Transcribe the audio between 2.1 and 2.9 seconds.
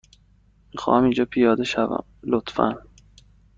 لطفا.